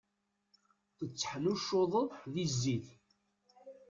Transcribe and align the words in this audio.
Tetteḥnuccuḍeḍ 0.97 2.09
di 2.33 2.45
zzit. 2.51 2.87